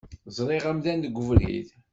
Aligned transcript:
Zṛiɣ 0.37 0.63
amdan 0.71 0.99
deg 1.03 1.15
ubrid. 1.21 1.67